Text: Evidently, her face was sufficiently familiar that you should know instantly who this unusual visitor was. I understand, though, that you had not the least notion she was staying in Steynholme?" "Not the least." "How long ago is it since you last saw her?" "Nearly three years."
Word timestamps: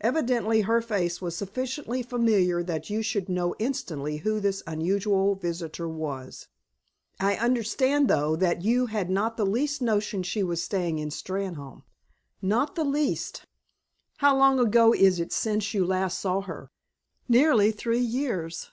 Evidently, 0.00 0.62
her 0.62 0.80
face 0.80 1.20
was 1.20 1.36
sufficiently 1.36 2.02
familiar 2.02 2.62
that 2.62 2.88
you 2.88 3.02
should 3.02 3.28
know 3.28 3.54
instantly 3.58 4.16
who 4.16 4.40
this 4.40 4.62
unusual 4.66 5.34
visitor 5.34 5.86
was. 5.86 6.48
I 7.20 7.36
understand, 7.36 8.08
though, 8.08 8.36
that 8.36 8.62
you 8.62 8.86
had 8.86 9.10
not 9.10 9.36
the 9.36 9.44
least 9.44 9.82
notion 9.82 10.22
she 10.22 10.42
was 10.42 10.64
staying 10.64 10.98
in 10.98 11.10
Steynholme?" 11.10 11.82
"Not 12.40 12.74
the 12.74 12.84
least." 12.84 13.44
"How 14.16 14.34
long 14.34 14.58
ago 14.58 14.94
is 14.94 15.20
it 15.20 15.30
since 15.30 15.74
you 15.74 15.84
last 15.84 16.18
saw 16.18 16.40
her?" 16.40 16.70
"Nearly 17.28 17.70
three 17.70 17.98
years." 18.00 18.70